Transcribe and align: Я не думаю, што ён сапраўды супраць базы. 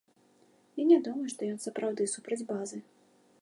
Я 0.81 0.85
не 0.91 0.97
думаю, 1.07 1.27
што 1.33 1.41
ён 1.53 1.59
сапраўды 1.67 2.09
супраць 2.15 2.43
базы. 2.51 2.81